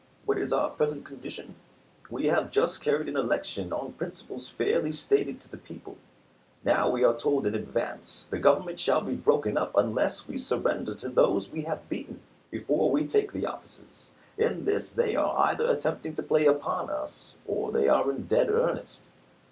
[0.25, 1.53] What is our present condition?
[2.09, 5.95] We have just carried an election on principles fairly stated to the people.
[6.63, 10.95] Now we are told in advance the Government shall be broken up unless we surrender
[10.95, 12.19] to those we have beaten,
[12.49, 14.07] before we take the offices.
[14.39, 18.49] In this they are either attempting to play upon us or they are in dead
[18.49, 19.01] earnest.